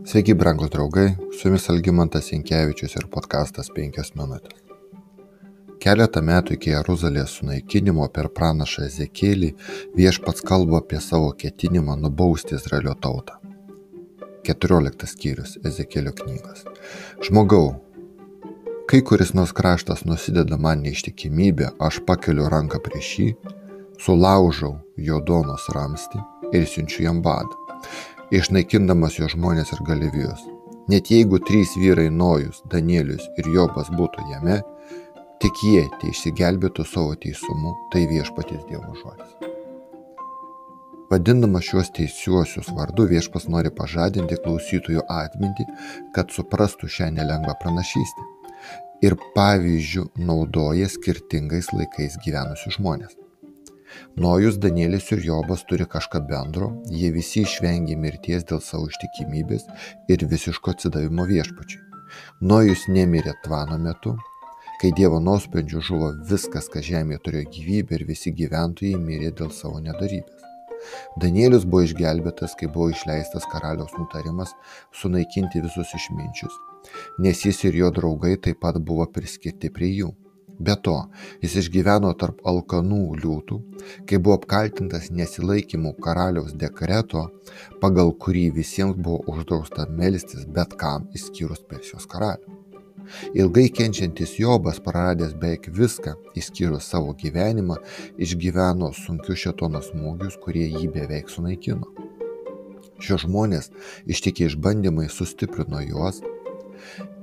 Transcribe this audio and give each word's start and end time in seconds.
Sveiki, 0.00 0.32
brangūs 0.32 0.70
draugai, 0.72 1.10
su 1.36 1.50
jumis 1.50 1.66
Algymantas 1.68 2.30
Jankievičius 2.32 2.94
ir 2.96 3.04
podkastas 3.12 3.66
5 3.76 4.14
minutės. 4.16 4.62
Keletą 5.84 6.22
metų 6.24 6.54
iki 6.56 6.70
Jeruzalės 6.72 7.34
sunaikinimo 7.36 8.06
per 8.14 8.30
pranašą 8.32 8.86
Ezekėlį 8.86 9.50
viešpats 9.98 10.40
kalba 10.48 10.78
apie 10.80 11.02
savo 11.04 11.34
ketinimą 11.42 11.98
nubausti 12.00 12.56
Izraelio 12.56 12.94
tautą. 12.96 13.36
14 14.48 15.08
skyrius 15.10 15.58
Ezekėlio 15.68 16.14
knygos. 16.16 16.64
Žmogau, 17.26 17.74
kai 18.88 19.02
kuris 19.04 19.34
nors 19.36 19.52
kraštas 19.52 20.06
nusideda 20.08 20.56
man 20.56 20.80
neištikimybę, 20.86 21.74
aš 21.76 22.00
pakeliu 22.08 22.48
ranką 22.48 22.80
prieš 22.88 23.12
jį, 23.18 23.28
sulaužau 24.00 24.78
jo 24.96 25.20
donos 25.20 25.68
ramsti 25.76 26.24
ir 26.56 26.64
siunčiu 26.64 27.04
jam 27.04 27.20
badą 27.20 27.60
išnaikindamas 28.34 29.18
jo 29.18 29.28
žmonės 29.30 29.72
ir 29.74 29.84
galivijus. 29.86 30.46
Net 30.90 31.10
jeigu 31.10 31.38
trys 31.46 31.76
vyrai 31.78 32.08
Nojus, 32.10 32.62
Danielius 32.70 33.26
ir 33.38 33.50
Jobas 33.54 33.90
būtų 33.94 34.26
jame, 34.30 34.60
tik 35.42 35.62
jie 35.66 35.84
tai 36.00 36.10
išsigelbėtų 36.14 36.86
savo 36.86 37.14
teisumu, 37.18 37.74
tai 37.92 38.06
viešpaties 38.10 38.66
Dievo 38.70 38.94
žodis. 38.98 39.50
Vadindamas 41.10 41.66
šiuos 41.66 41.88
teisiuosius 41.94 42.68
vardu 42.74 43.08
viešpas 43.10 43.48
nori 43.50 43.72
pažadinti 43.74 44.38
klausytojų 44.44 45.02
atmintį, 45.10 45.66
kad 46.14 46.30
suprastų 46.30 46.90
šią 46.98 47.10
nelengvą 47.16 47.56
pranašystę. 47.62 48.28
Ir 49.02 49.16
pavyzdžių 49.34 50.04
naudoja 50.22 50.86
skirtingais 50.92 51.72
laikais 51.74 52.18
gyvenusius 52.22 52.78
žmonės. 52.78 53.19
Nojus, 54.20 54.58
Danielis 54.62 55.10
ir 55.14 55.22
Jobas 55.24 55.62
turi 55.68 55.86
kažką 55.88 56.22
bendro, 56.28 56.70
jie 56.90 57.12
visi 57.14 57.44
išvengė 57.46 57.96
mirties 58.00 58.46
dėl 58.48 58.62
savo 58.64 58.88
ištikimybės 58.90 59.68
ir 60.10 60.26
visiško 60.32 60.74
atsidavimo 60.74 61.26
viešpačiui. 61.30 61.86
Nojus 62.40 62.88
nemirė 62.90 63.36
tvano 63.44 63.78
metu, 63.78 64.16
kai 64.80 64.90
Dievo 64.96 65.20
nuosprendžių 65.22 65.82
žuvo 65.88 66.12
viskas, 66.30 66.68
kas 66.72 66.86
žemėje 66.88 67.22
turėjo 67.26 67.50
gyvybę 67.56 67.98
ir 67.98 68.06
visi 68.08 68.32
gyventojai 68.36 68.96
mirė 69.00 69.34
dėl 69.40 69.52
savo 69.54 69.82
nedarybės. 69.84 70.46
Danielius 71.20 71.66
buvo 71.68 71.84
išgelbėtas, 71.84 72.56
kai 72.56 72.70
buvo 72.72 72.88
išleistas 72.94 73.44
karaliaus 73.52 73.92
nutarimas 73.98 74.54
sunaikinti 75.02 75.60
visus 75.66 75.92
išminčius, 75.98 76.56
nes 77.20 77.44
jis 77.44 77.64
ir 77.68 77.76
jo 77.82 77.92
draugai 78.00 78.36
taip 78.48 78.62
pat 78.64 78.80
buvo 78.80 79.06
priskirti 79.12 79.72
prie 79.76 79.92
jų. 79.98 80.14
Be 80.60 80.74
to, 80.84 80.96
jis 81.40 81.54
išgyveno 81.62 82.10
tarp 82.20 82.42
alkanų 82.50 83.00
liūtų, 83.22 83.56
kai 84.08 84.18
buvo 84.20 84.36
apkaltintas 84.36 85.08
nesilaikymu 85.08 85.94
karaliaus 86.04 86.52
dekreto, 86.52 87.30
pagal 87.80 88.12
kurį 88.24 88.50
visiems 88.58 88.98
buvo 89.00 89.22
uždrausta 89.32 89.88
melstis 89.88 90.44
bet 90.44 90.76
kam 90.82 91.08
išskyrus 91.16 91.64
Persijos 91.70 92.04
karalių. 92.10 92.60
Ilgai 93.34 93.70
kenčiantis 93.72 94.36
Jobas, 94.38 94.82
praradęs 94.84 95.32
beveik 95.40 95.70
viską, 95.80 96.14
išskyrus 96.36 96.92
savo 96.92 97.16
gyvenimą, 97.24 97.80
išgyveno 98.20 98.92
sunkius 99.00 99.40
šetono 99.46 99.80
smūgius, 99.88 100.36
kurie 100.44 100.68
jį 100.68 100.92
beveik 100.94 101.32
sunaikino. 101.32 101.88
Šie 103.00 103.16
žmonės 103.24 103.72
ištikė 104.04 104.50
išbandymai 104.52 105.08
sustiprino 105.08 105.80
juos 105.88 106.20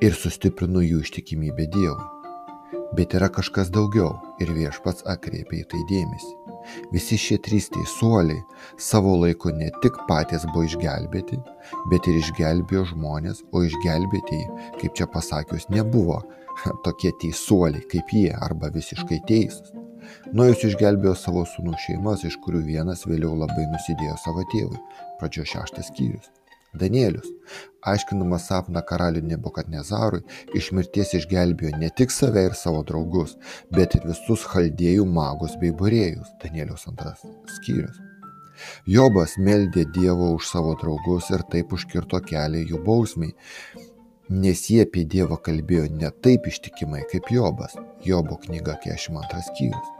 ir 0.00 0.16
sustiprino 0.16 0.80
jų 0.80 1.04
ištikimybę 1.04 1.68
Dievui. 1.76 2.15
Bet 2.96 3.14
yra 3.18 3.28
kažkas 3.32 3.68
daugiau 3.74 4.14
ir 4.40 4.52
viešpats 4.56 5.04
atkreipia 5.10 5.62
į 5.62 5.66
tai 5.72 5.82
dėmesį. 5.90 6.34
Visi 6.92 7.18
šie 7.20 7.36
trys 7.44 7.68
teisuoliai 7.74 8.40
savo 8.80 9.12
laiku 9.20 9.52
ne 9.54 9.68
tik 9.82 9.98
patys 10.08 10.46
buvo 10.52 10.64
išgelbėti, 10.66 11.38
bet 11.92 12.08
ir 12.10 12.18
išgelbėjo 12.22 12.86
žmonės, 12.92 13.42
o 13.52 13.62
išgelbėtieji, 13.66 14.46
kaip 14.80 14.96
čia 14.98 15.06
pasakius, 15.12 15.68
nebuvo 15.70 16.22
tokie 16.86 17.12
teisuoliai 17.22 17.84
kaip 17.92 18.14
jie 18.16 18.30
arba 18.48 18.72
visiškai 18.74 19.20
teisūs. 19.28 19.74
Nojus 20.38 20.64
išgelbėjo 20.70 21.14
savo 21.18 21.44
sūnų 21.52 21.76
šeimas, 21.84 22.24
iš 22.26 22.38
kurių 22.44 22.64
vienas 22.66 23.06
vėliau 23.10 23.34
labai 23.42 23.66
nusidėjo 23.72 24.16
savo 24.22 24.46
tėvui. 24.52 24.78
Pradžio 25.20 25.46
šeštas 25.52 25.90
skyrius. 25.90 26.30
Danielius, 26.80 27.28
aiškinamas 27.86 28.48
sapną 28.50 28.82
karaliui 28.88 29.24
Nebukadnezarui, 29.30 30.22
iš 30.58 30.72
mirties 30.76 31.14
išgelbėjo 31.20 31.76
ne 31.80 31.90
tik 32.00 32.14
save 32.14 32.46
ir 32.48 32.58
savo 32.58 32.82
draugus, 32.88 33.36
bet 33.76 33.96
ir 33.98 34.06
visus 34.10 34.44
chaldėjų 34.52 35.06
magus 35.18 35.56
bei 35.62 35.74
burėjus. 35.80 36.34
Danielius 36.42 36.86
antras 36.90 37.24
skyrius. 37.58 37.98
Jobas 38.88 39.36
meldė 39.36 39.84
Dievo 39.96 40.30
už 40.36 40.48
savo 40.48 40.76
draugus 40.80 41.28
ir 41.34 41.44
taip 41.52 41.74
užkirto 41.76 42.22
kelią 42.24 42.62
jų 42.70 42.80
bausmiai, 42.86 43.34
nes 44.30 44.62
jie 44.70 44.80
apie 44.86 45.04
Dievą 45.04 45.36
kalbėjo 45.48 45.90
ne 46.00 46.10
taip 46.24 46.48
ištikimai 46.50 47.04
kaip 47.12 47.28
Jobas. 47.32 47.76
Jobo 48.04 48.40
knyga 48.46 48.78
42 48.86 49.44
skyrius. 49.50 49.92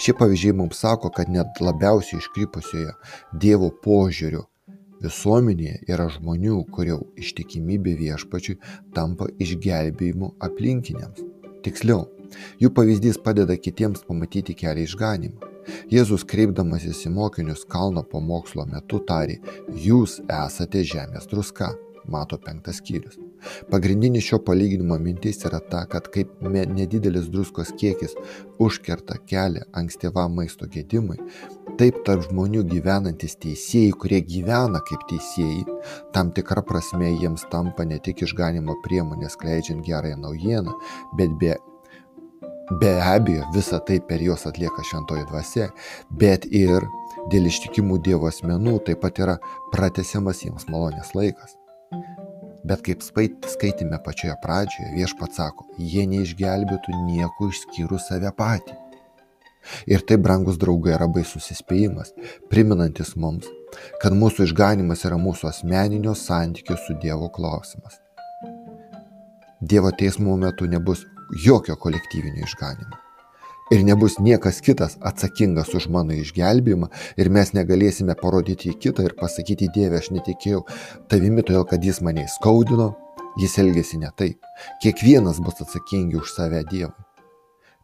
Šie 0.00 0.14
pavyzdžiai 0.16 0.56
mums 0.56 0.78
sako, 0.80 1.10
kad 1.12 1.28
net 1.32 1.60
labiausiai 1.60 2.20
iškrypusioje 2.22 2.92
Dievo 3.32 3.72
požiūriu 3.84 4.44
Visuomenėje 5.06 5.84
yra 5.92 6.08
žmonių, 6.10 6.56
kurių 6.74 6.96
ištikimybė 7.22 7.92
viešpačiui 8.00 8.56
tampa 8.96 9.28
išgelbėjimu 9.42 10.32
aplinkiniams. 10.42 11.22
Tiksliau, 11.62 12.08
jų 12.62 12.72
pavyzdys 12.74 13.20
padeda 13.22 13.54
kitiems 13.54 14.02
pamatyti 14.08 14.56
kelią 14.58 14.86
išganimą. 14.88 15.52
Jėzus 15.90 16.24
kreipdamasis 16.30 17.04
į 17.06 17.12
mokinius 17.14 17.62
kalno 17.70 18.02
pamokslo 18.06 18.66
metu 18.70 19.02
tarė, 19.06 19.38
jūs 19.86 20.20
esate 20.26 20.82
žemės 20.94 21.30
druska. 21.30 21.74
Mato 22.06 22.36
penktas 22.38 22.78
skyrius. 22.78 23.16
Pagrindinis 23.70 24.22
šio 24.28 24.38
palyginimo 24.46 24.94
mintis 25.02 25.40
yra 25.48 25.58
ta, 25.58 25.80
kad 25.90 26.06
kaip 26.14 26.36
nedidelis 26.46 27.26
druskos 27.34 27.72
kiekis 27.80 28.14
užkerta 28.62 29.18
kelią 29.26 29.64
ankstyvam 29.74 30.38
maisto 30.38 30.70
gedimui, 30.70 31.18
taip 31.80 32.02
tarp 32.06 32.24
žmonių 32.28 32.64
gyvenantis 32.70 33.36
teisėjai, 33.42 33.94
kurie 34.00 34.20
gyvena 34.24 34.80
kaip 34.88 35.06
teisėjai, 35.10 35.64
tam 36.16 36.32
tikra 36.36 36.64
prasme 36.66 37.12
jiems 37.12 37.46
tampa 37.52 37.86
ne 37.88 38.00
tik 38.02 38.24
išganimo 38.26 38.78
priemonės 38.84 39.38
kleidžiant 39.40 39.84
gerąją 39.86 40.20
naujieną, 40.24 40.76
bet 41.18 41.38
be 41.40 41.56
Be 42.80 42.98
abejo, 42.98 43.44
visa 43.54 43.78
tai 43.78 44.00
per 44.02 44.18
juos 44.18 44.42
atlieka 44.48 44.82
šventoji 44.82 45.22
dvasia, 45.28 45.66
bet 46.10 46.48
ir 46.50 46.82
dėl 47.30 47.46
ištikimų 47.46 48.00
Dievo 48.02 48.26
asmenų 48.26 48.80
taip 48.88 49.04
pat 49.04 49.20
yra 49.22 49.36
pratesiamas 49.70 50.42
jiems 50.42 50.66
malonės 50.66 51.12
laikas. 51.14 51.54
Bet 52.66 52.82
kaip 52.88 53.06
skaitėme 53.06 54.00
pačioje 54.02 54.34
pradžioje, 54.42 54.88
viešpats 54.96 55.38
sako, 55.38 55.68
jie 55.78 56.08
neišgelbėtų 56.10 57.04
nieko 57.04 57.52
išskyrus 57.52 58.10
save 58.10 58.34
patį. 58.34 58.74
Ir 59.86 60.04
tai, 60.06 60.18
brangus 60.22 60.58
draugai, 60.62 60.94
yra 60.96 61.08
baisus 61.12 61.50
įspėjimas, 61.54 62.12
priminantis 62.52 63.14
mums, 63.16 63.48
kad 64.02 64.16
mūsų 64.16 64.48
išganimas 64.50 65.06
yra 65.08 65.18
mūsų 65.20 65.50
asmeninio 65.52 66.14
santykio 66.18 66.78
su 66.80 66.98
Dievo 67.02 67.30
klausimas. 67.32 68.00
Dievo 69.60 69.90
teismo 69.96 70.36
metu 70.36 70.68
nebus 70.68 71.06
jokio 71.42 71.76
kolektyvinio 71.80 72.44
išganimo 72.44 73.06
ir 73.70 73.84
nebus 73.84 74.18
niekas 74.18 74.60
kitas 74.60 74.96
atsakingas 75.02 75.72
už 75.74 75.88
mano 75.94 76.14
išgelbėjimą 76.14 76.90
ir 77.20 77.30
mes 77.36 77.52
negalėsime 77.56 78.14
parodyti 78.20 78.70
į 78.72 78.78
kitą 78.84 79.08
ir 79.08 79.16
pasakyti 79.18 79.70
Dieve, 79.74 79.98
aš 79.98 80.12
netikėjau 80.14 80.62
tavimi, 81.10 81.42
todėl 81.42 81.66
kad 81.66 81.84
jis 81.84 82.00
mane 82.06 82.28
skaudino, 82.36 82.92
jis 83.40 83.58
elgėsi 83.62 83.98
ne 84.02 84.12
taip. 84.16 84.38
Kiekvienas 84.84 85.42
bus 85.42 85.60
atsakingi 85.66 86.22
už 86.22 86.32
save 86.36 86.62
Dievui. 86.70 87.05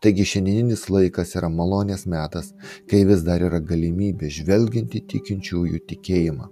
Taigi 0.02 0.24
šiandieninis 0.26 0.88
laikas 0.90 1.36
yra 1.38 1.50
malonės 1.52 2.08
metas, 2.10 2.50
kai 2.90 3.04
vis 3.06 3.22
dar 3.26 3.44
yra 3.46 3.60
galimybė 3.62 4.30
žvelginti 4.34 5.04
tikinčiųjų 5.12 5.82
tikėjimą, 5.92 6.48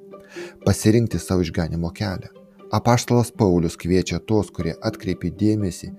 pasirinkti 0.67 1.19
savo 1.19 1.47
išganimo 1.47 1.91
kelią. 1.97 2.31
Apaštalas 2.71 3.33
Paulius 3.35 3.75
kviečia 3.75 4.21
tuos, 4.23 4.53
kurie 4.55 4.77
atkreipia 4.87 5.33
dėmesį 5.35 5.91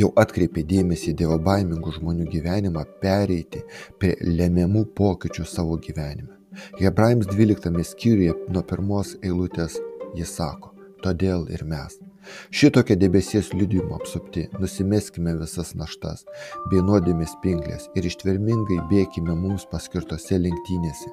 jau 0.00 0.10
atkreipė 0.22 0.64
dėmesį 0.66 1.12
į 1.12 1.16
dievobaimingų 1.20 1.92
žmonių 1.98 2.26
gyvenimą 2.32 2.86
pereiti 3.02 3.62
prie 4.00 4.14
lemiamų 4.24 4.86
pokyčių 4.96 5.46
savo 5.52 5.76
gyvenime. 5.76 6.32
Hebrajams 6.80 7.28
12 7.28 7.84
skyriuje 7.92 8.34
nuo 8.48 8.64
pirmos 8.64 9.14
eilutės 9.22 9.78
jis 10.16 10.36
sako, 10.40 10.72
todėl 11.04 11.48
ir 11.52 11.64
mes. 11.68 12.00
Šitokia 12.50 12.96
debesies 13.00 13.52
liudijimo 13.54 13.98
apsupti, 14.00 14.46
nusimeskime 14.60 15.34
visas 15.40 15.74
naštas 15.78 16.24
bei 16.70 16.82
nuodėmės 16.84 17.36
pinklės 17.44 17.88
ir 17.98 18.08
ištvermingai 18.10 18.80
bėkime 18.90 19.36
mums 19.38 19.66
paskirtose 19.70 20.40
lenktynėse, 20.42 21.12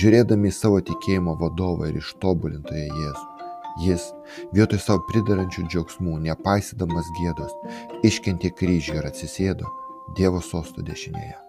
žiūrėdami 0.00 0.50
į 0.50 0.56
savo 0.56 0.80
tikėjimo 0.90 1.36
vadovą 1.40 1.92
ir 1.92 2.00
ištobulintoje 2.02 2.88
Jėzų. 2.88 3.28
Jis, 3.82 4.04
vietoj 4.54 4.78
savo 4.78 5.02
pridarančių 5.08 5.64
džiaugsmų, 5.66 6.20
nepaisydamas 6.28 7.08
gėdos, 7.18 7.54
iškentė 8.06 8.52
kryžių 8.54 9.00
ir 9.00 9.08
atsisėdo 9.10 9.70
Dievo 10.14 10.42
sostų 10.44 10.86
dešinėje. 10.86 11.40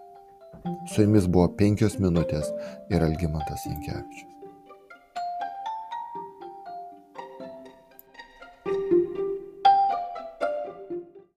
Su 0.89 1.03
jumis 1.05 1.27
buvo 1.29 1.51
penkios 1.59 1.99
minutės 2.01 2.49
ir 2.89 3.05
Algymantas 3.05 3.67
Jankievičius. 3.69 4.34